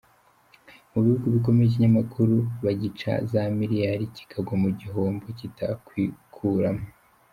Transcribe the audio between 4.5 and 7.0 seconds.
mu gihombo kitakwikuramo.